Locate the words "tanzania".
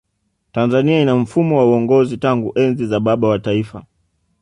0.51-1.01